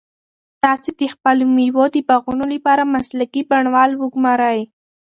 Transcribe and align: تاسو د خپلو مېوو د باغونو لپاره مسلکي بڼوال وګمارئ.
تاسو 0.63 0.89
د 1.01 1.03
خپلو 1.13 1.43
مېوو 1.55 1.85
د 1.95 1.97
باغونو 2.09 2.45
لپاره 2.53 2.91
مسلکي 2.95 3.41
بڼوال 3.49 3.91
وګمارئ. 3.95 4.61